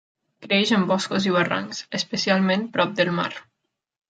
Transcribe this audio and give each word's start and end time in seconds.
Creix 0.45 0.71
en 0.77 0.85
boscos 0.91 1.27
i 1.31 1.33
barrancs, 1.35 1.83
especialment 1.99 2.65
prop 2.79 2.97
del 3.03 3.15
mar. 3.21 3.31